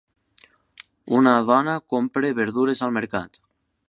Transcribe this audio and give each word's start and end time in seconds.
Una 1.19 1.33
dona 1.49 1.75
compra 1.95 2.33
verdures 2.39 2.81
al 2.89 2.95
mercat. 2.97 3.39